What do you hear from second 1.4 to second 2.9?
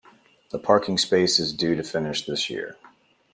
due to finish this year.